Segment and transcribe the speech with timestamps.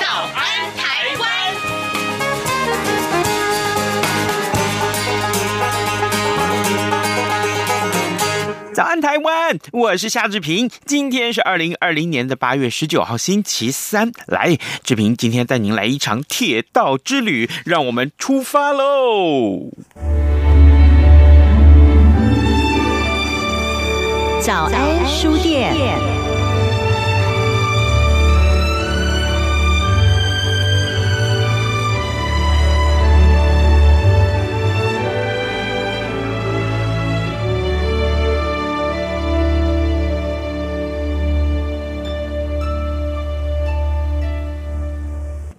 [0.00, 0.42] 早安
[0.78, 0.82] 台
[1.18, 1.28] 湾》。
[8.72, 9.58] 早安，台湾！
[9.72, 10.70] 我是夏志平。
[10.86, 14.10] 今天是二零二零年的八月十九号，星期三。
[14.26, 19.70] 来，志平今天带您来一场铁道之旅，让我们出发喽！
[24.40, 26.19] 早安书店。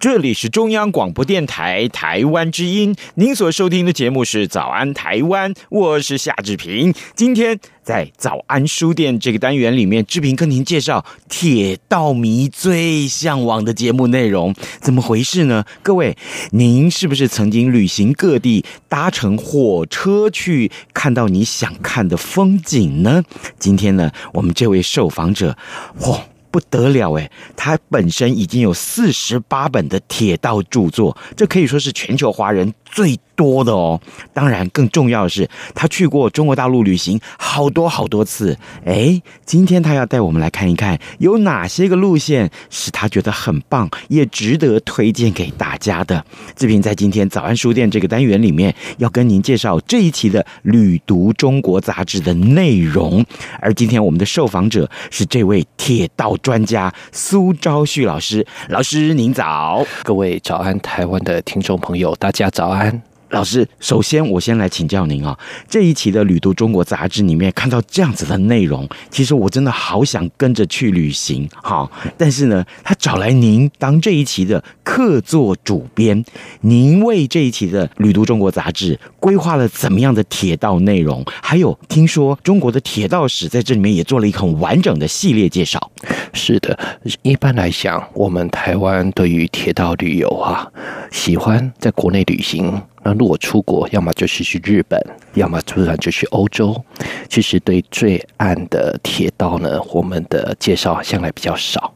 [0.02, 6.92] 这里是中央广播电台台湾之音，您所收听的节目是《早安台湾》，我是夏志平。
[7.14, 15.64] 今天在早安书店这个单元里面，志平跟您介绍铁道迷最向往的节目内容，怎么回事呢？
[15.84, 16.16] 各位，
[16.50, 23.22] 您是不是曾经旅行各地，搭乘火车去看到你想看的风景呢？
[23.60, 25.56] 今天呢，我们这位受访者，
[26.00, 26.22] 嚯！
[26.52, 33.98] 不得了诶，他本身已经有四十八本的铁道著作，这可以说是全球华人最多的哦。
[34.32, 38.56] 当然，更重要的是，他去过中国大陆旅行好多好多次。
[38.84, 46.22] 诶，今天他要带我们来看一看，有哪些个路线是他觉得很棒，也值得推荐给大家的。
[46.54, 53.24] 志平在今天早安书店这个单元里面，要跟您介绍这一期的《旅读中国》杂志的内容。
[53.58, 63.11] 而今天我们的受访者是这位铁道专家苏昭旭老师，老师您早，各位早安台湾的听众朋友，大家早安。
[63.32, 71.90] 老师，首先我先来请教您啊，这一期的《旅读中国》杂志里面看到这样子的内容，其实我真的好想跟着去旅行，哈。
[72.18, 76.22] 但是呢，他找来您当这一期的客座主编，
[76.60, 81.24] 您为这一期的《旅读中国》杂志规划了怎么样的铁道内容？
[81.42, 85.90] 还有，听说中国的铁道史在这里面也做了一个很完整的系列介绍。
[86.34, 86.78] 是的，
[87.22, 90.70] 一般来讲，我们台湾对于铁道旅游啊，
[91.10, 92.78] 喜欢在国内旅行。
[93.04, 95.00] 那如果出国，要么就是去日本，
[95.34, 96.84] 要么突然就去欧洲。
[97.28, 101.92] 其实对最暗的铁道呢，我们的介绍向来比较少。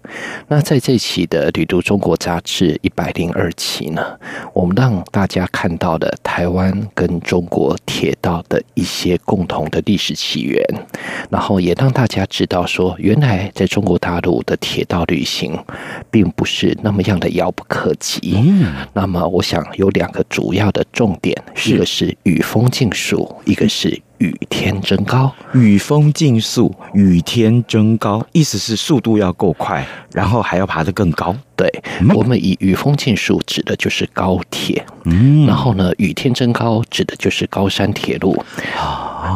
[0.49, 4.19] 那在这期的《旅途中国》杂志一百零二期呢，
[4.53, 10.61] 我们让大家看到了台湾跟中国铁道的一些共同的历史起源，
[11.31, 15.56] 然后也让大家知道说，原来在中国大陆的铁道旅行，
[16.11, 18.34] 并不是那么样的遥不可及。
[18.37, 20.84] 嗯，那么我想有两个主要的。
[20.97, 21.37] 重点，
[21.67, 25.31] 一个是雨风竞速，一个是雨天增高。
[25.53, 31.37] 雨风竞速，雨天增高，意思是速度要够快，然后还要爬得更高。
[31.55, 31.71] 对，
[32.15, 38.43] 我们以雨风竞速指的就是高铁，嗯，然后呢，雨天增高指的就是高山铁路。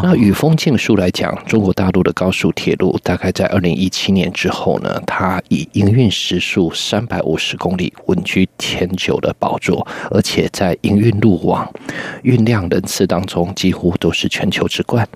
[0.02, 11.70] 那雨风竞速来讲，中国大陆的高速铁路大概在二零一七年之后呢，它以营运时速三百五十公里稳居前九的宝座，而且在营运路网、
[12.22, 15.06] 运量人次当中几乎都是全球之冠。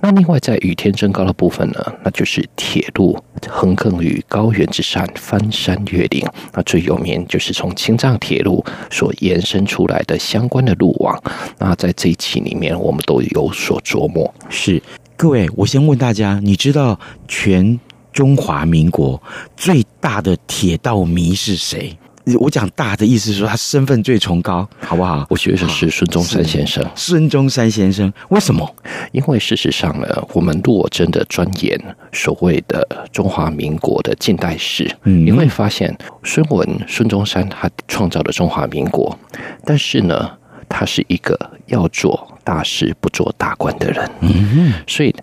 [0.00, 3.16] 那另外在雨天增高的部分呢，那就是铁路
[3.48, 6.26] 横亘于高原之上，翻山越岭。
[6.52, 11.20] 那最有名就是从青藏铁路所延伸出来的相关的路网。
[11.58, 14.32] 那在这一期里面，我们都有所琢磨。
[14.48, 14.82] 是，
[15.16, 17.78] 各位，我先问大家，你知道全
[18.12, 19.22] 中华民国
[19.56, 21.96] 最大的铁道迷是谁？
[22.38, 25.24] 我讲大的意思是说他身份最崇高，好不好？
[25.30, 26.84] 我觉得是孙中山先生。
[26.94, 28.70] 孙中山先生为什么？
[29.12, 39.18] 因为事实上呢，我们如果真的钻研所谓的中华民国的近代史，嗯，你会发现孙文、孙中山他创造了中华民国，
[39.64, 40.30] 但是呢，
[40.68, 45.14] 他是一个要做大事不做大官的人，嗯，所以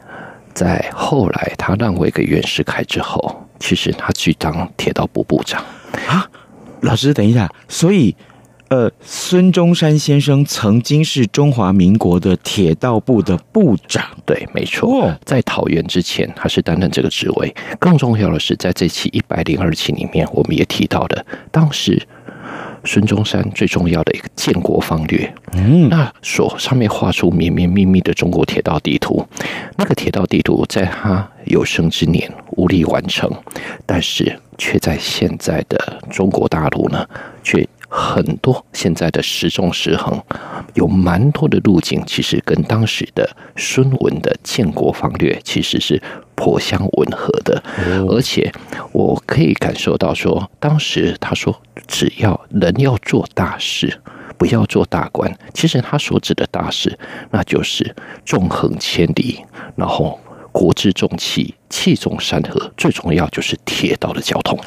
[0.53, 5.63] 在后来他让位给袁世凯之后，其实他去当铁道部部长
[6.07, 6.27] 啊。
[6.81, 7.49] 老师，等一下。
[7.67, 8.15] 所以，
[8.67, 14.05] 呃，孙中山先生曾经是中华民国的铁道部的部长。
[14.23, 15.11] 对，没错。
[15.25, 17.55] 在桃园之前，他是担任这个职位。
[17.79, 21.99] 更重要的是，在这期一百零二期里面，我们也提到的，当时
[22.85, 25.33] 孙中山最重要的一个建国方略。
[25.53, 29.25] 嗯，那所上面画出绵绵密密的中国铁道地图，
[29.77, 33.29] 那个铁道地图在他有生之年无力完成，
[33.85, 37.05] 但是却在现在的中国大陆呢，
[37.43, 37.67] 却。
[37.97, 40.21] 很多现在的时纵时横，
[40.73, 43.25] 有蛮多的路径，其实跟当时的
[43.55, 46.01] 孙文的建国方略其实是
[46.35, 47.63] 颇相吻合的。
[48.09, 48.51] 而且
[48.91, 51.57] 我可以感受到说，当时他说，
[51.87, 54.01] 只要人要做大事，
[54.37, 55.33] 不要做大官。
[55.53, 56.99] 其实他所指的大事，
[57.31, 57.95] 那就是
[58.25, 59.39] 纵横千里，
[59.77, 60.19] 然后
[60.51, 64.59] 国之重器，器重山河，最重要就是铁道的交通。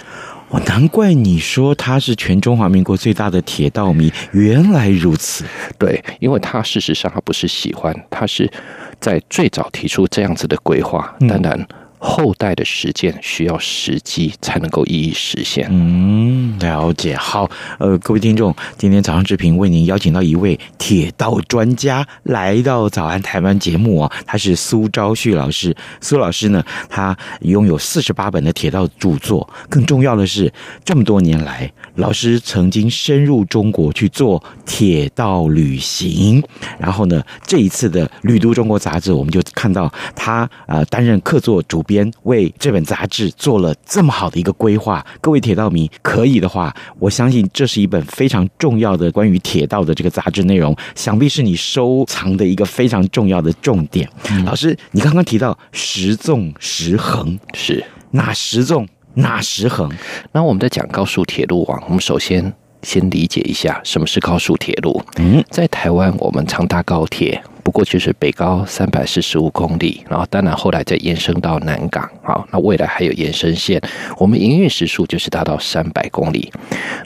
[0.51, 5.45] 哦，难怪你说他是全中华民国最大的铁道迷，原来如此。
[5.79, 8.51] 对，因为他事实上他不是喜欢，他是
[8.99, 11.69] 在最早提出这样子的规划，当然。
[11.99, 15.67] 后代的实践需要时机才能够一一实现。
[15.71, 17.17] 嗯，了解。
[17.17, 25.75] 好，呃，各位听众，今天早上志平为您邀请到一位铁道专家来到早安台湾节目啊，他是苏昭旭老师。
[26.01, 30.53] 苏老师呢，他拥有四十八本的铁道著作，更重要的是，
[30.85, 36.43] 这么多年来，老师曾经深入中国去做铁道旅行。
[36.79, 41.85] 然后呢，这一次的《旅都中国》杂志，我们就看到他呃担任客座主。
[41.89, 54.07] 边为这本杂志做了这么好的一个规划，各位铁道迷可以的话，我相信这是一本非常重要的关于铁道的这个杂志内容，想必是你收藏的一个非常重要的重点。
[54.31, 59.91] 嗯、老师，你刚刚提到十纵十横，是哪十纵哪十横？
[60.33, 62.53] 那我们在讲高速铁路网，我们首先
[62.83, 65.03] 先理解一下什么是高速铁路。
[65.17, 67.43] 嗯，在台湾我们常搭高铁。
[67.69, 73.79] 不过就是北高三百四十五公里，然后当然后来再延伸到南港，好，那未来还有延伸线，
[74.17, 76.51] 我们营运时速就是达到三百公里。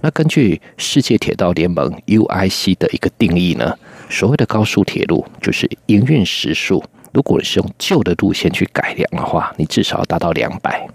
[0.02, 3.76] 那根据世界铁道联盟 UIC 的一个定义呢，
[4.08, 6.80] 所谓的高速铁路就是营运时速，
[7.12, 10.86] 如果你是用旧的路线去改良的话，你至少要达到两百，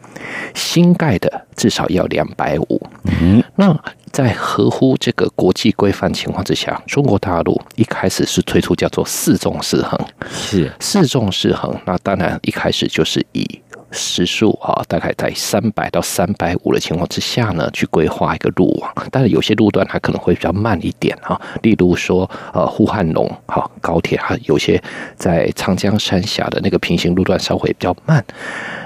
[0.54, 2.82] 新盖的至少要两百五。
[3.22, 3.78] 嗯，那。
[4.10, 10.00] 在合乎这个国际规范情况之下，中国大陆一开始是推出叫做四纵四横，
[10.32, 11.80] 是四纵四横。
[11.86, 13.62] 那当然一开始就是以
[13.92, 18.94] 时速啊，大概在三百到三百五的情况之下呢，去规划一个路网。
[19.12, 24.82] 但是有些路段它可能会比较慢一点哈，例如说呃沪汉龙哈高铁，它有些
[25.16, 28.24] 在长江三峡的那个平行路段稍微比较慢。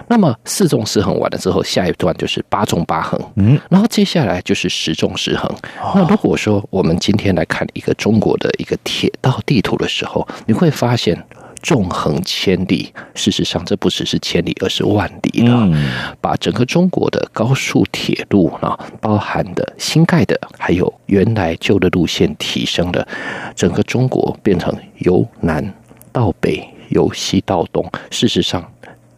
[0.07, 5.50] 那么四纵四横完了之后，下一段就是八纵八横，嗯，然后接下来就是十纵十横。
[5.95, 11.18] 那如果说我们今天来看一个中国的一个铁道地图的时候，你会发现
[11.61, 15.69] 纵横千里，事实上这不只是千里，而是万里了。
[16.19, 23.07] 把整个中国的高速铁路啊，包含的新盖的，还有原来旧的路线，提升了
[23.55, 25.73] 整个中国变成由南
[26.11, 27.89] 到北，由西到东。
[28.09, 28.63] 事实上。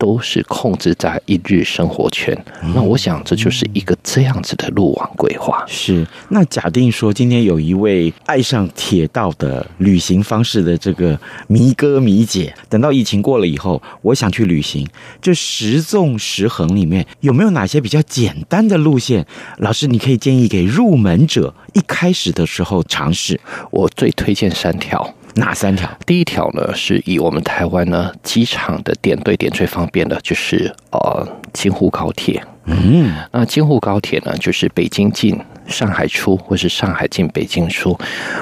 [0.04, 2.38] 都是控制在一日生活圈，
[2.76, 5.64] 那我想这就是一个这样子的路网规划。
[5.66, 11.18] 是，那假定说今天有一位爱上铁道的旅行方式的这个
[11.48, 14.86] 迷哥迷姐，等到疫情过了以后，我想去旅行，
[15.22, 19.26] 这十纵十横里面有没有哪些比较简单的路线？
[19.60, 23.40] 老师，你可以建议给入门者一开始的时候尝试。
[23.72, 25.16] 我最推荐三条。
[25.36, 25.90] 哪三条？
[26.06, 32.44] 第一条呢，是以我们台湾呢机场的点对点最方便的，就是呃京沪高铁。
[32.66, 35.38] 嗯，那京沪高铁呢，就是北京进
[35.68, 37.98] 上海出，或是上海进北京出。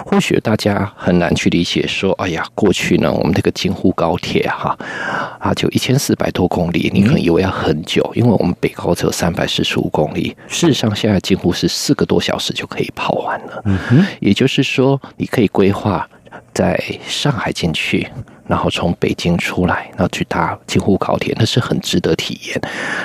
[0.05, 4.77] 或许大家很难去理解，说，哎呀，过去呢，我们这个京沪高铁哈
[5.39, 10.35] 啊，就一千四百多公里，你可能以为要很久，因为我们北高只有三百四十五公里。
[10.47, 13.61] 事实上，现在几乎是四个多小时就可以跑完了。
[13.65, 16.07] 嗯哼，也就是说，你可以规划。
[16.53, 18.07] 在上海进去，
[18.47, 22.61] 然后从北京出来，然后去搭京沪高铁，那是很值得体验。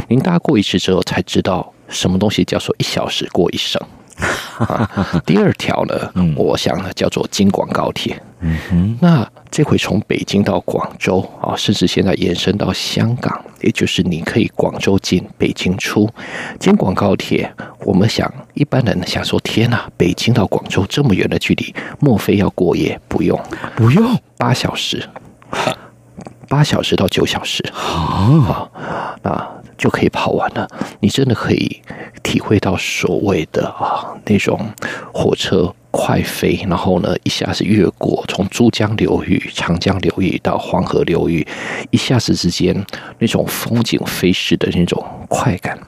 [0.09, 3.80] 您搭过一次之后，才知道什么东西叫做一小时过一生。
[4.58, 8.20] 啊、第二条呢，嗯、我想呢叫做京广高铁。
[8.40, 16.08] 嗯哼，那这回从北京到广州啊，甚至现在延伸到香港，也就是你可以广州进，北京出。
[16.58, 22.99] 京广高铁，我们想一般人想说：天哪，北京到广州这么远的距离，莫非要过夜？
[23.08, 23.38] 不用，
[23.75, 25.06] 不用，八小时，
[26.49, 27.62] 八小时到九小时。
[27.75, 28.68] 啊，
[29.23, 29.30] 那
[29.76, 30.68] 就可以跑完了。
[31.00, 31.83] 你真的可以
[32.23, 34.59] 体会到所谓的啊那种
[35.12, 35.75] 火车。
[35.92, 41.47] 快飞，然后呢，一下子越过从珠江流域、长江流域到黄河流域，
[41.90, 42.85] 一下子之间
[43.18, 45.78] 那种风景飞逝的那种快感。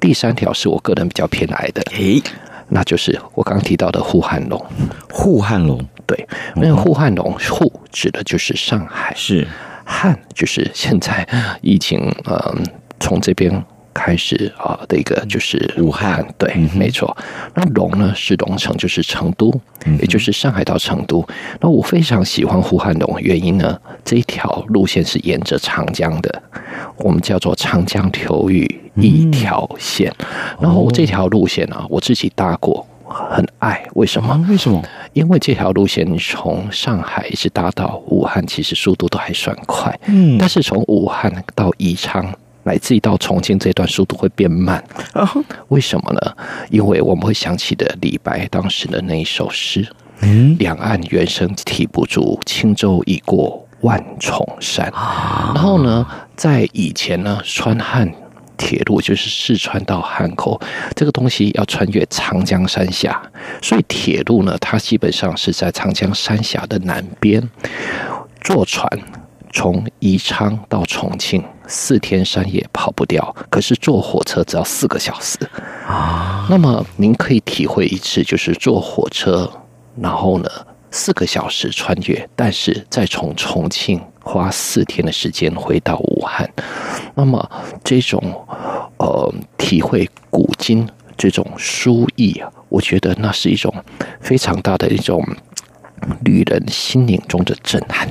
[0.00, 2.22] 第三条是我个人比较偏爱的，诶，
[2.70, 4.64] 那就是我刚提到的沪汉龙。
[5.12, 6.26] 沪汉龙，对，
[6.56, 9.46] 那个沪汉龙，沪指的就是上海，是
[9.84, 11.28] 汉就是现在
[11.60, 12.56] 疫情，呃，
[13.00, 13.64] 从这边。
[13.94, 17.16] 开始啊，的一个就是武汉，对，嗯、没错。
[17.52, 19.52] 那龙呢是龙城，就是成都，
[19.98, 21.26] 也就是上海到成都。
[21.60, 26.42] 那我非常喜欢呼汉龙，原因呢，这一条路线是沿着长江的，
[26.98, 30.14] 我们叫做长江流域一条线。
[30.20, 30.26] 嗯、
[30.60, 33.84] 然后这条路线呢，我自己搭过，很爱。
[33.94, 34.46] 为什么？
[34.48, 34.80] 为什么？
[35.12, 39.98] 因为这条路线从上海一直搭到武汉，其实速度都还算快。
[40.06, 42.32] 嗯，但是从武汉到宜昌。
[42.68, 44.84] 乃至于到重庆这段速度会变慢，
[45.68, 46.36] 为什么呢？
[46.68, 49.88] 因为我们会想起的李白当时的那一首诗
[50.20, 54.92] ：“嗯，两岸猿声啼不住，轻舟已过万重山。”
[55.54, 56.06] 然后呢，
[56.36, 58.12] 在以前呢，川汉
[58.58, 60.60] 铁路就是四川到汉口
[60.94, 63.18] 这个东西要穿越长江三峡，
[63.62, 67.48] 所以铁路呢，它基本上是在长江三峡的南边
[68.42, 68.86] 坐船。
[69.52, 75.38] 从宜昌到重庆四天三夜跑不掉，可是坐火车只要四个小时
[75.86, 76.46] 啊。
[76.50, 79.50] 那么您可以体会一次，就是坐火车，
[80.00, 80.48] 然后呢
[80.90, 86.48] 四个小时穿越，但是再从重庆花四天的时间回到武汉。
[87.14, 87.50] 那么
[87.82, 88.20] 这种
[88.98, 93.74] 呃体会古今这种书意啊，我觉得那是一种
[94.20, 95.22] 非常大的一种
[96.24, 98.08] 旅人心灵中的震撼。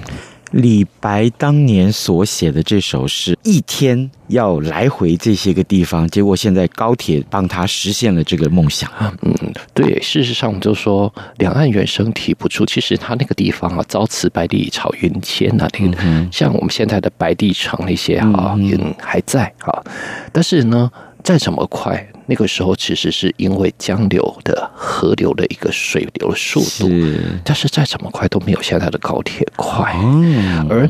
[0.52, 8.90] 李白当年所写的这首诗，一天要来回这些个地方，结果现在高铁帮他实现了这个梦想。
[9.22, 9.34] 嗯，
[9.74, 19.84] 对，事实上我们就说两岸猿声啼不住，其实他那个地方啊，朝辞白帝彩云间啊，那个像我们现在的白帝城那些啊，嗯还在啊，
[20.32, 20.90] 但是呢。
[21.28, 29.94] 再怎么快，那个时候其实是因为江流的河流的一个水流的速度，是但是再怎么快都没有现在的高铁快。
[30.02, 30.90] 嗯、而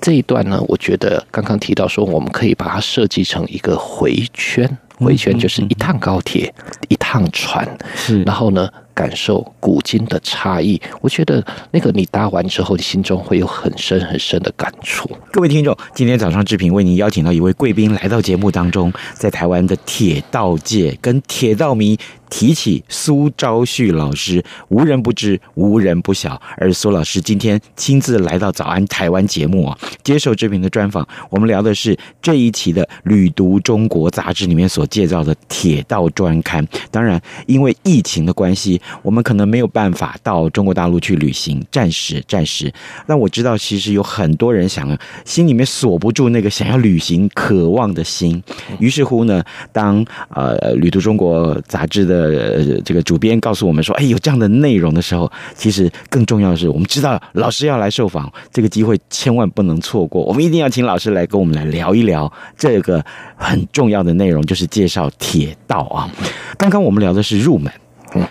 [0.00, 8.68] 这一段呢，我觉得刚刚提到说，我们可以把它设计成一个回圈，回圈就是一趟高铁，嗯嗯嗯、一趟船，是然后呢。
[8.98, 15.08] 感受古今的差异，我觉得那个你搭完之后，你心中会有很深很深的感触。
[15.30, 21.96] 各位听众，今天早上志平为您邀请到一位贵宾来到节目当中，在台湾的铁道界跟铁道迷。
[22.30, 26.38] 提起苏昭旭老师，无人不知，无人不晓。
[26.58, 31.08] 而苏老师今天亲自来到《早安台湾》节目啊，接受志平的专访。
[31.30, 36.62] 我们聊的是这一期的《旅读中国》杂志里面所介绍的铁道专刊。
[36.90, 42.72] 当然，因为疫情的关系，我们可能没有办法到中国大陆去旅行，暂时暂时。
[43.06, 48.42] 那我知道，其实有很多人想，心里面锁不住那个想要旅行、渴望的心。
[48.78, 49.42] 于是乎呢，
[49.72, 60.22] 当呃《旅途中国》杂志的，这个主编告诉我们说：“哎，有这样的内容的时候，其实更重要的是，我们知道老师要来受访，这个机会千万不能错过。
[60.22, 63.04] 我们一定要请老师来跟我们来聊一聊这个
[63.36, 66.10] 很重要的内容，就是介绍铁道啊。
[66.56, 67.72] 刚刚我们聊的是入门，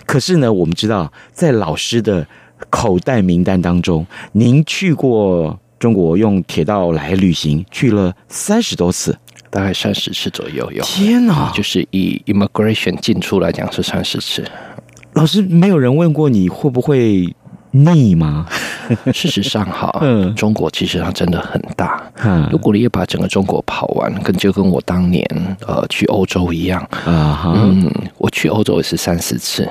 [0.05, 2.25] 可是呢，我们知道在老师的
[2.69, 9.17] 口袋名单当中，您去过中国用铁道来旅行，去了三十多次。”
[9.49, 10.83] 大概三十次左右有。
[10.83, 11.51] 天哪！
[11.53, 14.43] 就是以 immigration 进出来讲是三十次。
[15.13, 17.33] 老师，没有人问过你会不会
[17.71, 18.45] 腻吗？
[19.13, 20.01] 事实上，哈，
[20.35, 22.01] 中国其实它真的很大。
[22.51, 25.25] 如果你也把整个中国跑完，跟就跟我当年
[25.65, 29.69] 呃去欧洲一样啊，嗯，我去欧洲也是三四次，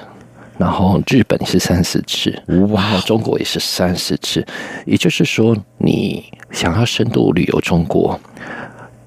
[0.59, 4.47] 然后日本是三十次，哇，中国也是三十次。
[4.85, 8.19] 也就是说，你想要深度旅游中国。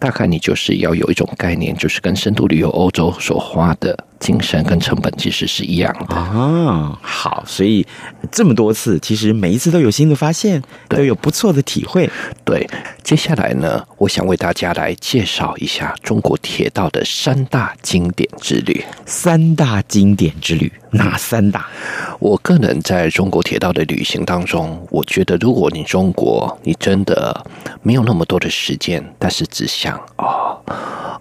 [0.02, 6.98] 大概你就是要有一种概念，就是跟深度旅游欧洲所花的精神跟成本其实是一样的啊。
[7.02, 7.86] 好，所以
[8.32, 12.10] 这么多次，其实每一次都有新的发现，都有不错的体会。
[12.44, 12.68] 对，
[13.04, 18.84] 接下来呢，我想为大家来介绍一下中国铁道的三大经典之旅。
[19.06, 21.68] 三大经典之旅，哪三大？
[22.20, 27.46] 我个人在中国铁道的旅行当中，我觉得如果你中国你真的
[27.82, 30.58] 没有那么多的时间，但是只想啊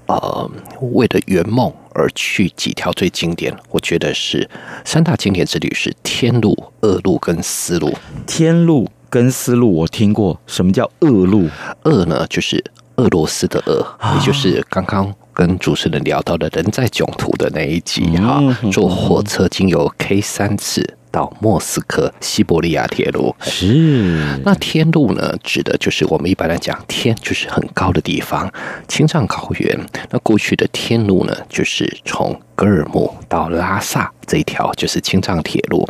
[0.06, 0.50] 呃
[0.92, 4.48] 为了圆梦而去几条最经典，我觉得是
[4.84, 7.92] 三大经典之旅是天路、恶路跟丝路。
[8.26, 11.48] 天路跟丝路我听过，什么叫恶路？
[11.82, 12.64] 恶呢就是
[12.96, 15.12] 俄罗斯的恶，也就是刚刚。
[15.34, 20.97] 跟主持人聊到的人在囧途的那一集哈，坐火车经由 K 三次。
[21.18, 23.34] 到莫斯科西伯利亚铁路。
[23.40, 28.48] 是，那天路呢，指的就是我们一般来讲，天就是很高的地方，
[28.86, 29.76] 青藏高原。
[30.10, 35.84] 那过去的天路呢，就是从格尔木到拉萨这一条，就是青藏铁路。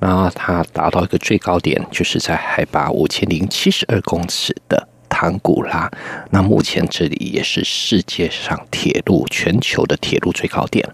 [0.00, 4.88] 那它达到一个最高点，就是在海拔五千零七十二公尺的。
[5.08, 5.88] 唐古拉，
[6.30, 10.88] 那目前这里也是世界上铁路全球的铁路最高点。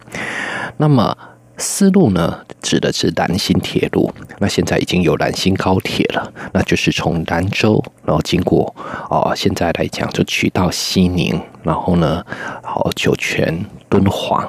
[0.76, 1.16] 那么
[1.58, 4.10] 丝路呢，指的是兰新铁路。
[4.38, 8.74] 那现在已经有兰新高铁了，那就是从兰州，然后经过
[9.10, 12.24] 哦，现在来讲就去到西宁，然后呢，
[12.62, 14.48] 好酒泉、敦煌、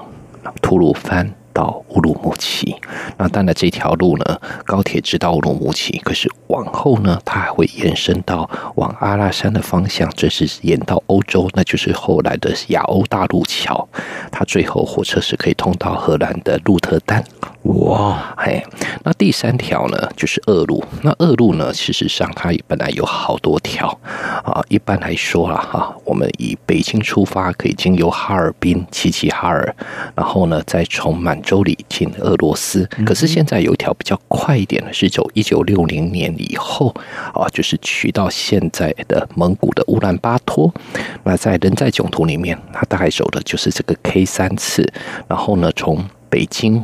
[0.62, 1.34] 吐鲁番。
[1.60, 2.74] 到乌鲁木齐，
[3.18, 13.86] 那当然这条路呢，高铁直到乌鲁木齐，可是往后呢，它还会延伸到往阿拉山的方向，这是延到欧洲，那就是后来的亚欧大陆桥，
[14.32, 17.22] 它最后火车是可以通到荷兰的鹿特丹。
[17.64, 18.64] 哇，嘿，
[19.04, 20.82] 那第三条呢，就是恶路。
[21.04, 23.88] 那恶路呢，事实上它本来有好多条
[24.44, 24.64] 啊。
[24.70, 29.76] 一般来说啊，哈，我们以北京出发，可以经由哈尔滨、齐齐哈尔，
[30.16, 32.86] 然后呢，再从满洲里进俄罗斯。
[33.06, 36.96] 可是现在有一条比较快一点的，是走一九六零年以后
[37.34, 40.74] 啊，就是去到现在的蒙古的乌兰巴托。
[41.24, 44.90] 那在人在囧途里面，它大概走的就是这个 K 三次，
[45.28, 46.82] 然后呢，从北京。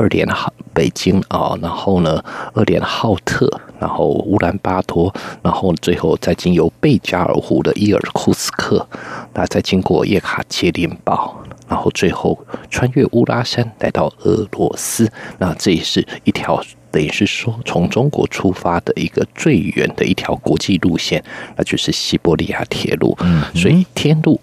[0.00, 3.46] 二连浩北京啊，然后呢，二连浩特，
[3.78, 8.88] 然后乌兰巴托，然后最后再经由贝加尔湖的伊尔库斯克，
[9.34, 11.36] 那再经过叶卡捷琳堡，
[11.68, 12.38] 然后最后
[12.70, 16.62] 穿越乌拉山来到俄罗斯，那这也是一条。
[16.90, 21.22] 等于是说，从中国出发的一个最远的一条国际路线，
[21.56, 23.16] 那就是西伯利亚铁路。
[23.20, 24.38] 嗯，所以天路、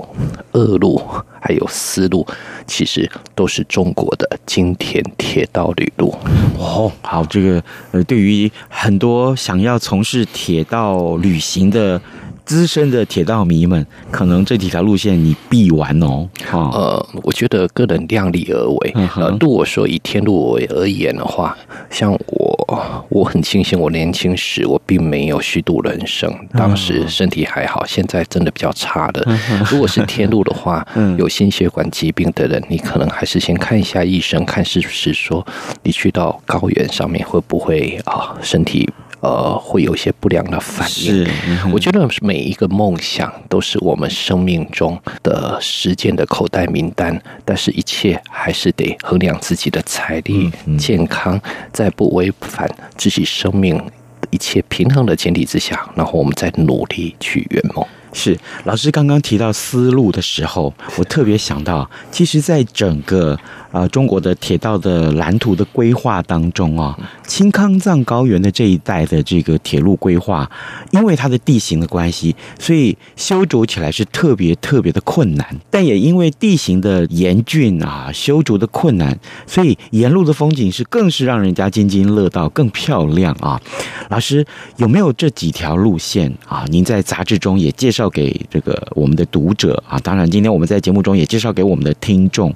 [0.54, 1.02] 二路
[1.42, 2.26] 还有丝路，
[2.66, 6.16] 其实都是中国的经典铁道旅路。
[6.58, 12.02] 哦，好，这个呃，对于很多想要从事铁道旅行的。
[12.48, 16.28] 资深的铁道迷们，可能这几条路线你必玩哦。
[16.50, 18.94] 呃，我觉得个人量力而为。
[19.18, 21.56] 呃，如果说以天路为而言的话，
[21.90, 27.86] 像我，我很庆幸我年轻时我并没有虚度人生，当时身体还好。
[27.86, 29.28] 现在真的比较差的。
[29.70, 35.46] 如果是天路的话，有心血管疾病的人，你可能还是先看一下医生，看是不是说
[35.84, 38.90] 你去到高原上面会不会啊身体。
[39.20, 41.26] 呃，会有一些不良的反应。
[41.26, 51.40] 是，嗯、我觉得每一个梦想都是我们生命中的实践的口袋名单，但是一切还是得衡量自己的财力、健康，
[51.74, 53.82] 在不违反自己生命
[54.30, 57.86] 一切平衡的前提之下，然后我们再努力去圆梦。
[58.14, 63.38] 是，老师刚刚提到丝路的时候，我特别想到，其实，在整个。
[63.70, 70.50] 啊、中国的铁道的蓝图的规划当中啊，青康藏高原的这一带的这个铁路规划，
[70.92, 75.46] 因为它的地形的关系，所以修筑起来是特别特别的困难。
[75.70, 79.16] 但也因为地形的严峻啊，修筑的困难，
[79.46, 83.62] 所以沿路的风景是更是让人家津津乐道，更漂亮啊。
[84.10, 84.44] 老师
[84.78, 86.66] 有没有这几条路线啊？
[86.70, 92.54] 您在杂志中也介绍介绍给这个我们的读者啊，当然今天我们在节目中也介绍给我们的听众。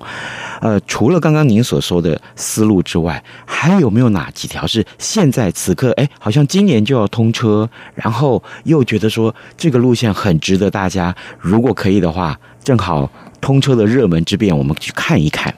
[0.60, 13.10] 呃，除了刚刚您所说的思路之外，还有没有哪几条是现在此刻，哎，好像今年就要通车，然后又觉得说这个路线很值得大家，如果可以的话，正好
[13.42, 15.52] 通车的热门之便，我们去看一看。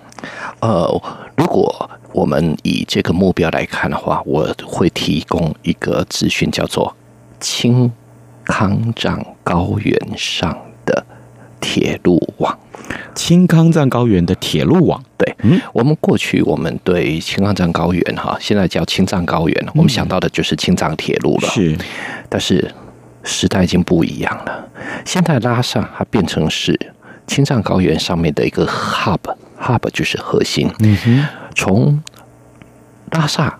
[0.62, 0.88] 呃，
[1.36, 6.96] 如果我们以这个目标来看的话，我会提供一个资讯，叫做
[7.42, 7.92] 青
[8.46, 11.06] 康藏高原上的
[11.60, 12.58] 铁路网。
[13.16, 21.78] 青康藏高原的铁路网，对，嗯，我们过去我们对青康藏高原哈，现在叫青藏高原，我们想到的就是青藏铁路了，是。
[22.28, 22.74] 但是
[23.24, 24.68] 时代已经不一样了，
[25.06, 26.78] 现在拉萨它变成是
[27.28, 30.70] 青藏高原上面的一个 hub，hub 就是核心。
[30.80, 32.04] 嗯哼，从
[33.12, 33.58] 拉萨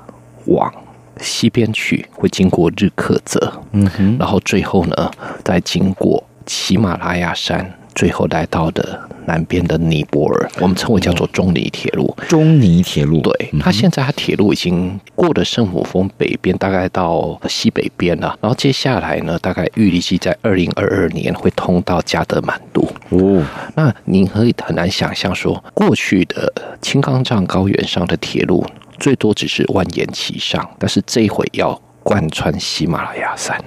[0.48, 0.74] 往
[1.20, 5.12] 西边去，会经过日喀则，嗯哼，然后最后呢，
[5.44, 7.74] 再经过喜马拉雅山。
[7.96, 12.12] 最后来到的南边的尼泊尔，我们称为叫做中尼铁路。
[12.28, 18.36] 中尼铁路，对，它现在它铁路已经过了圣母峰北边，大概到西北边了。
[18.42, 22.82] 然后接下来呢，大概预计在二零二二年会通到加德满都。
[23.10, 23.46] 哦，
[23.76, 28.66] 那您可以很难想象说，过去的青冈藏高原上的铁路
[29.04, 33.62] 最多只是蜿蜒其上，但是这一回要贯穿喜马拉雅山，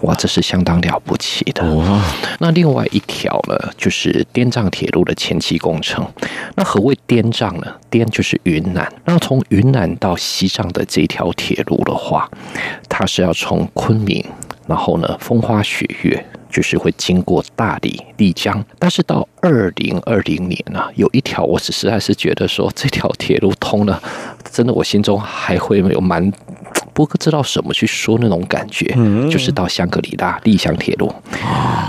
[0.00, 1.62] 哇，这是相当了不起的。
[1.74, 2.02] 哇，
[2.38, 6.02] 那另外一条呢，就是滇藏铁路的前期工程。
[6.54, 7.66] 那何谓滇藏呢？
[7.90, 8.90] 滇就是云南。
[9.04, 12.26] 那从云南到西藏的这条铁路的话，
[12.88, 14.24] 它是要从昆明，
[14.66, 16.24] 然后呢，风花雪月。
[16.50, 24.02] 就是会经过大理、丽江，但是到二零二零年啊，有一条，我只是还是觉得说这条铁路通了，
[24.50, 26.32] 真的我心中还会有蛮
[26.94, 31.12] 不知道什么去说那种感觉，嗯，就是到香格里拉丽香铁路。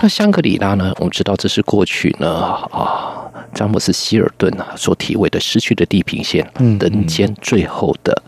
[0.02, 2.30] 那香格里拉呢，我们知道这是过去呢
[2.72, 8.22] 啊，詹姆斯希尔顿啊所题为的失去的地平线，人间最后的。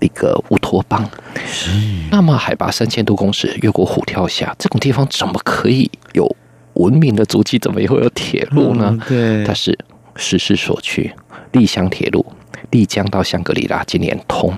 [0.00, 1.08] 一个乌托邦，
[1.46, 1.70] 是
[2.10, 6.28] 那么海拔三千多公尺，越过虎跳峡，这种地方怎么可以有
[6.72, 7.56] 文明的足迹？
[7.56, 8.88] 怎么也会有铁路呢？
[8.90, 9.78] 嗯、对，它是
[10.16, 11.12] 时势所趋，
[11.52, 12.26] 丽香铁路，
[12.72, 14.52] 丽江到香格里拉今年通。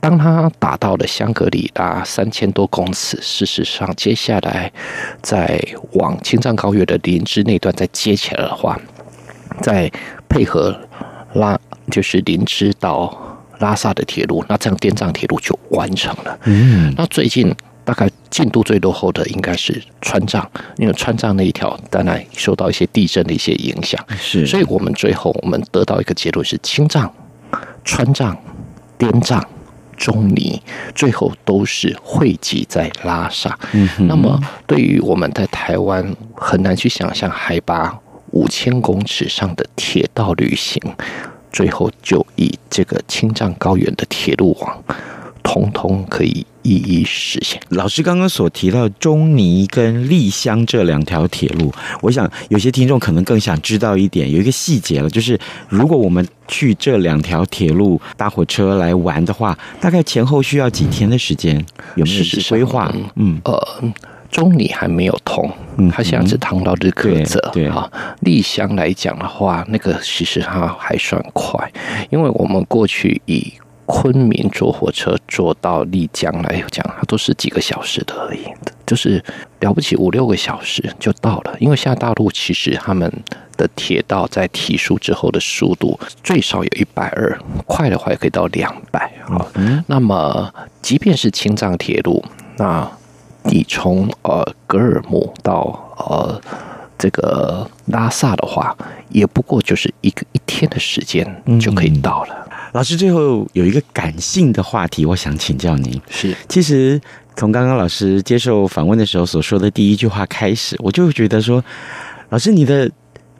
[0.00, 4.72] 当它达到了香格里拉三千多公尺，事实上接下来
[5.22, 5.62] 再
[5.92, 8.76] 往青藏高原的林芝那段再接起来的话，
[9.62, 9.88] 再
[10.28, 10.76] 配合
[11.34, 11.56] 拉
[11.92, 13.16] 就是林芝到。
[13.60, 16.38] 拉萨的铁路，那这样滇藏铁路就完成了。
[16.44, 17.52] 嗯，那最近
[17.88, 20.46] 大概进度最落后的应该是川藏，
[20.76, 27.10] 因为川藏那一条当然受到一些地震的一些影响，是，所以我们最后我们得到一个结论是青藏、
[27.86, 28.36] 川藏、
[28.98, 29.42] 滇藏、
[29.96, 30.62] 中尼，
[30.94, 33.58] 最后都是汇集在拉萨。
[33.72, 37.98] 嗯，那么对于我们在台湾很难去想象海拔
[38.32, 40.78] 五千公尺上的铁道旅行。
[41.50, 44.84] 最后就以这个青藏高原的铁路网，
[45.42, 47.60] 通通可以一一实现。
[47.70, 61.56] 老师刚刚所提到中尼跟丽香这两条铁路，我想有些听众可能更想知道一点，有一个细节了，就是如果我们去这两条铁路搭火车来玩的话，大概前后需要几天的时间？
[61.96, 62.92] 有没有规划？
[63.16, 63.58] 嗯呃。
[64.30, 67.90] 中尼还没有通，嗯，它现在只通到日喀则，对哈。
[68.20, 71.72] 丽香来讲的话，那个其实它还算快，
[72.10, 73.50] 因为我们过去以
[73.90, 78.44] 昆明坐火车坐到丽江来讲，它都是几个小时的而已，
[78.86, 79.24] 就是
[79.60, 81.56] 了不起五六个小时就到了。
[81.58, 83.10] 因为现在大陆其实他们
[83.56, 89.46] 的铁道在提速之后的速度最少有一百二，快的话也可以到两百啊。
[89.86, 92.22] 那么即便是青藏铁路，
[92.58, 92.86] 那
[93.44, 96.38] 你从呃格尔木到呃
[96.98, 98.76] 这个拉萨的话，
[99.08, 102.34] 也不过就是一个一天的时间就可以到了。
[102.34, 106.00] 嗯、老师最后有一个感性的话题，我想请教您。
[106.10, 107.00] 是，其实
[107.36, 111.64] 从刚刚老师接受访问的时候所说的第一句话开始，我就觉得说，
[112.28, 112.90] 老师你的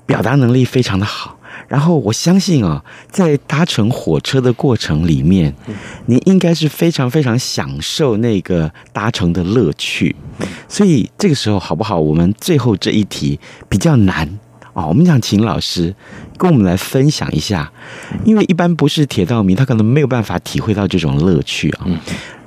[0.07, 1.37] 表达能力非常的好。
[1.67, 5.55] 然后我相信啊，在搭乘火车的过程里面，
[6.07, 10.17] 你应该是非常非常享受那个搭乘的乐趣。
[10.67, 12.01] 所以这个时候好不好？
[12.01, 13.39] 我们最后这一题
[13.69, 14.27] 比较难
[14.79, 15.95] 啊，我们想请老师
[16.37, 17.73] 跟我们来分享一下，
[18.25, 21.87] 因为一般不是铁道迷，他可能没有办法体会到这种乐趣啊。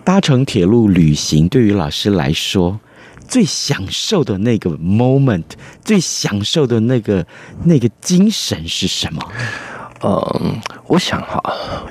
[0.03, 2.79] 搭乘铁路旅行对于老师来说。
[3.27, 5.45] 最享受的那个 moment，
[5.85, 7.25] 最享受的那个
[7.63, 9.21] 那个精神是什么？
[10.03, 11.41] 嗯，我想哈，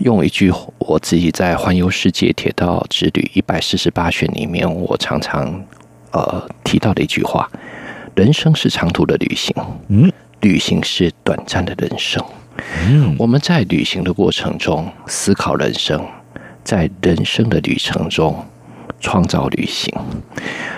[0.00, 5.64] 用一句我自己在环游世界铁道之旅一百四十八选里面，我常常
[6.10, 7.50] 呃提到的一句话：
[8.14, 9.54] 人生是长途的旅行，
[9.88, 12.24] 嗯，旅行是短暂的人生。
[12.88, 16.04] 嗯，我们在旅行的过程中思考人生，
[16.62, 18.46] 在人生的旅程中。
[19.02, 19.90] 创造旅行，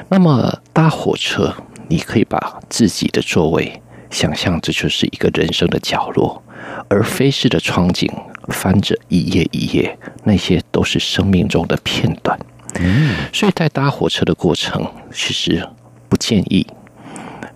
[0.08, 1.52] 那么搭火车，
[1.88, 6.40] 你可以把自己的座位想象这就是一个人生的角落，
[6.88, 8.08] 而飞逝的窗景
[8.50, 12.38] 翻着一页一页，那些都是生命中的片段。
[12.78, 15.68] 嗯，所以在搭火车的过程，其实
[16.08, 16.64] 不建议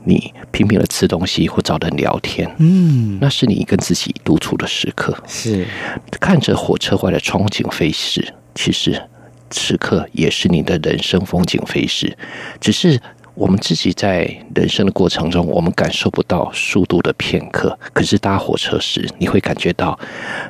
[0.07, 2.51] 你拼命的吃东西或找人聊天。
[2.59, 5.14] 嗯，那是你跟自己独处的时刻。
[5.27, 5.66] 是
[6.19, 9.03] 看着火车外的窗景飞逝，其实。
[9.49, 12.19] 此刻也是你的人生风景飞逝，
[12.61, 13.01] 只是
[13.33, 17.79] 我们自己在人生的过程中，我们感受不到速度的片刻。
[17.92, 19.97] 可是搭火车时，你会感觉到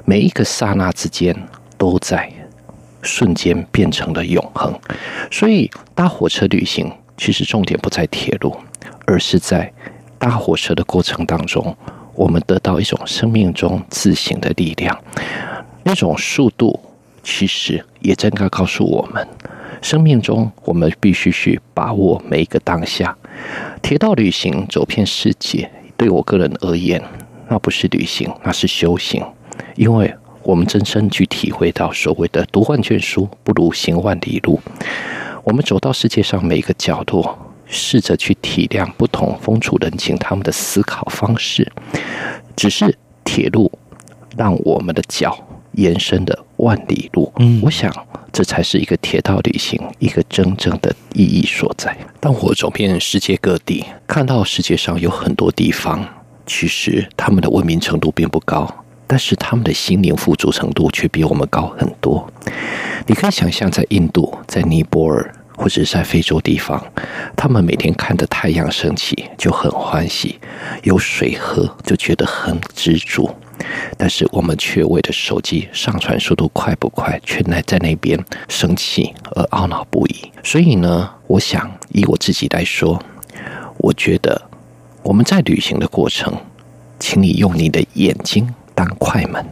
[0.07, 1.37] 每一个刹那之间
[1.77, 2.33] 都在
[3.03, 4.75] 瞬间变成了永恒。
[5.31, 8.57] 所以搭火车旅行，其实重点不在铁路，
[9.07, 9.73] 而是在
[10.19, 11.77] 搭火车的过程当中，
[12.15, 14.99] 我们得到一种生命中自省的力量，
[15.83, 16.81] 那种速度。
[17.29, 19.27] 其实也正在告诉我们，
[19.83, 23.17] 生命中我们必须去把握每一个当下。
[23.83, 27.03] 铁道旅行走遍世界，对我个人而言，
[27.49, 29.25] 那不是旅行，那是修行。
[29.75, 34.61] 因为我们真正去体会到所谓的“读万卷书，不如行万里路”。
[35.47, 41.71] 我们走到世界上每一个角落，试着去体谅不同风土人情，他们的思考方式。
[42.57, 43.71] 只是铁路
[44.37, 45.39] 让我们的脚
[45.75, 47.33] 延伸了万里路。
[47.37, 47.95] 嗯，我想
[48.33, 51.97] 这才是一个铁道旅行一个真正的意义所在。
[52.19, 56.05] 当我走遍世界各地，看到世界上有很多地方，
[56.45, 58.69] 其实他们的文明程度并不高。
[59.07, 62.29] 但是他们的心灵富足程度却比我们高很多。
[63.07, 66.85] 你可以想象，在印度、在尼泊尔或者是在非洲地方，
[67.37, 70.39] 他们每天看着太阳升起就很欢喜，
[70.83, 73.31] 有水喝就觉得很知足。
[73.97, 80.31] 但是我们却为了手机上传速度快不快，却在在那边生气而懊恼不已。
[80.45, 83.03] 所以呢，我想以我自己来说，
[83.79, 84.51] 我觉得
[85.03, 86.35] 我们在旅行的过程，
[86.99, 88.53] 请你用你的眼睛。
[88.77, 89.45] 当快门，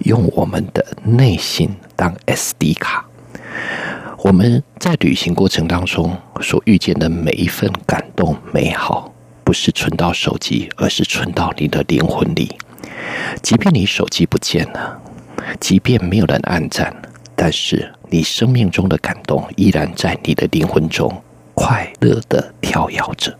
[0.00, 3.06] 用我们的内心当 SD 卡。
[4.18, 12.54] 我们在旅行过程当中所遇见的每一份感动、美好，不是存到手机，而是存到你的灵魂里。
[13.40, 15.00] 即便你手机不见了，
[15.60, 16.94] 即便没有人按赞，
[17.36, 21.22] 但是你生命中的感动依然在你的灵魂中
[21.54, 23.32] 快乐地跳跃着。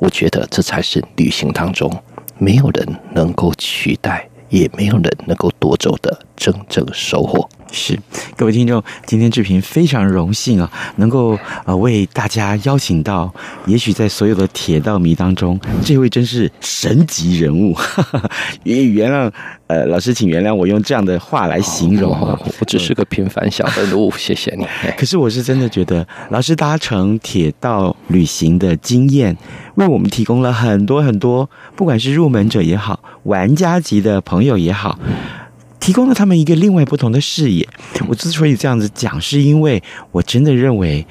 [0.00, 1.90] 我觉得这才是旅行当中
[2.36, 4.27] 没有人能够取代。
[4.48, 6.27] 也没有人能够夺走的。
[6.38, 7.46] 真正收获。
[7.70, 7.98] 是，
[8.34, 13.30] 各位听众，今天志平非常荣幸啊，能够呃为大家邀请到，
[13.66, 17.76] 也许在所有的铁道迷当中，这位真是神级人物。
[18.64, 19.30] 也原谅
[19.66, 24.66] 呃老师，请原谅我用这样的话来形容，哦，我只是个平凡小人物，谢谢你。
[24.96, 29.36] 可是我是真的觉得，老师搭乘铁道旅行的经验，
[29.74, 34.98] 为我们提供了很多很多，不管是入门者也好，玩家级的朋友也好。
[35.88, 37.66] 提供了他们一个另外不同的视野。
[38.08, 41.06] 我之所以这样子讲，是因为我真的认为。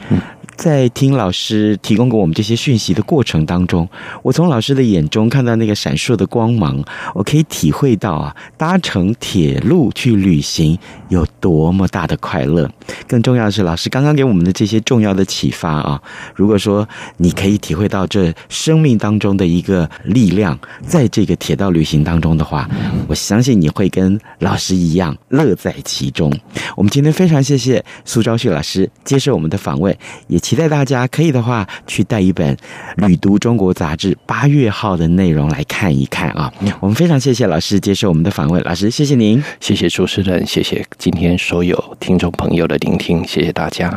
[0.58, 3.88] 在听老师提供给我们这些讯息的过程当中，
[4.24, 10.76] 我从老师的眼中看到那个闪烁的光芒，我可以体会到啊，搭乘铁路去旅行
[11.10, 12.67] 有多么大的快乐。
[13.08, 16.02] 更重要的是，老师刚刚给我们的这些重要的启发啊，
[16.34, 22.67] 如果说你可以体会到这生命当中的一个力量，在这个铁道旅行当中的话，
[23.08, 26.36] 我相信你会跟老师一样乐在其中。
[26.76, 29.96] 我们今天非常谢谢苏昭旭老师接受我们的访问，
[30.28, 30.41] 也。
[30.48, 32.56] 期待大家可以的话，去带一本
[33.06, 36.50] 《旅读中国》杂志八月号的内容来看一看啊！
[36.80, 43.90] 我们非常谢谢老师接受我们的访问，老师谢谢您，谢谢主持人，谢谢今天所有听众朋友的聆听，谢谢大家。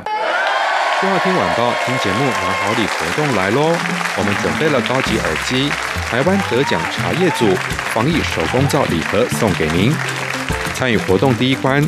[1.00, 3.72] 就要听晚报，听节目拿好礼活动来喽！
[4.18, 5.70] 我们准备了高级耳机、
[6.10, 7.46] 台湾得奖茶叶组
[7.94, 9.92] 防疫手工皂礼盒送给您。
[10.80, 11.86] 参与活动第一关，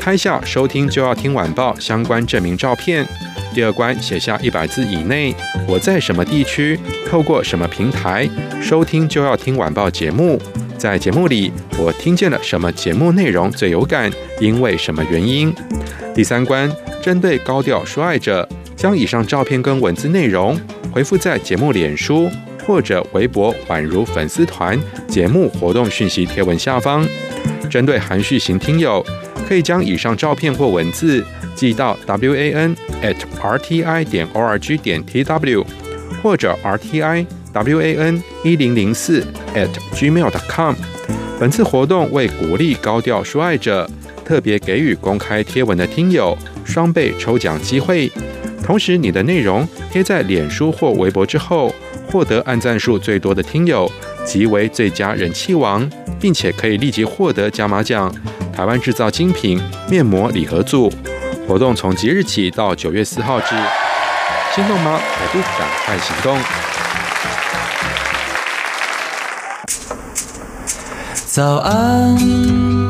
[0.00, 3.04] 拍下收听就要听晚报相关证明照片。
[3.52, 5.34] 第二关，写下一百字以内，
[5.66, 8.30] 我在什么地区，透过什么平台
[8.62, 10.40] 收听就要听晚报节目，
[10.76, 14.08] 在节目里我听见了什么节目内容最有感，
[14.40, 15.52] 因为什么原因？
[16.14, 16.72] 第三关，
[17.02, 20.56] 针对高调说爱者，将以上照片跟文字内容
[20.92, 22.30] 回复在节目脸书
[22.64, 27.04] 或者微博宛如粉丝团节目活动讯息贴文下方。
[27.68, 29.04] 针对含蓄型听友，
[29.46, 31.24] 可以将以上照片或文字。
[31.54, 35.64] 寄到 wan at rti 点 org 点 tw，
[36.22, 39.26] 或者 rti wan 一零零四
[39.56, 40.76] at gmail.com。
[41.40, 43.90] 本次活动为鼓励高调说爱者，
[44.24, 48.08] 特别给予公开贴文的听友双倍抽奖机会。
[48.62, 51.74] 同时，你的内容贴在脸书或微博之后，
[52.06, 53.90] 获得按赞数最多的听友
[54.28, 55.88] 即为最佳人气王，
[56.20, 58.14] 并且可以立即获得加码奖——
[58.54, 60.92] 台湾制造精品面膜礼盒组。
[61.48, 63.56] 活动从即日起到九月四号止，
[64.54, 65.00] 心动吗？
[65.16, 66.38] 还不赶快行动！
[71.24, 72.14] 早安，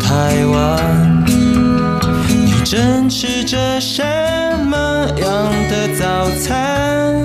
[0.00, 1.24] 台湾，
[2.26, 4.02] 你正吃着什
[4.64, 7.24] 么样的早餐？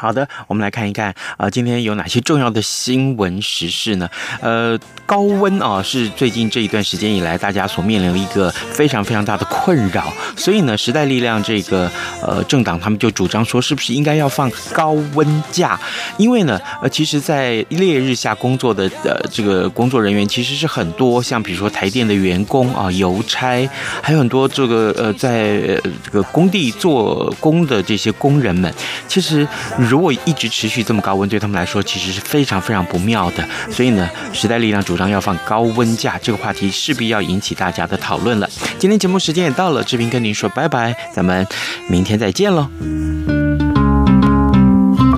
[0.00, 4.08] 好的，我们来看一看啊、今天有哪些重要的新闻时事呢？
[4.40, 10.12] 呃，高温啊，是最近这一段时间以来大家所面临的一个非常非常大的困扰。
[10.36, 11.90] 所以呢，时代力量这个
[12.22, 15.76] 呃政党他们就主张说，是不是应该要放高温假？
[16.16, 23.68] 因为呢，呃，其实，在烈日下工作的呃这个工作人员其实是很多，像比如说台电的员工啊、邮差，
[24.00, 25.58] 还有很多这个呃在
[26.04, 28.72] 这个工地做工的这些工人们，
[29.08, 29.44] 其实。
[29.88, 33.48] 如果一直持续这么高温，对他们来说其实是非常非常不妙的。
[33.70, 38.48] 所以呢，时代力量主张要放高温假，这个话题势必要引起大家的讨论了。
[38.78, 41.46] 今天节目时间也到了，志平跟您说拜拜，咱们
[41.88, 42.68] 明天再见喽。